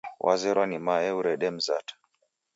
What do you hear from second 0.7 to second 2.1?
mae urede mzata.